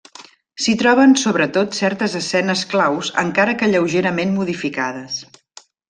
S'hi 0.63 0.73
troben 0.81 1.11
sobretot 1.23 1.77
certes 1.81 2.17
escenes 2.21 2.65
claus 2.73 3.13
encara 3.27 3.55
que 3.61 3.71
lleugerament 3.75 4.35
modificades. 4.41 5.21